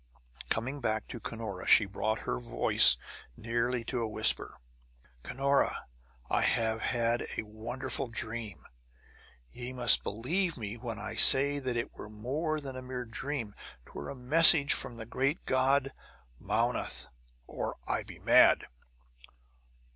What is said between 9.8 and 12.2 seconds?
believe me when I say that it were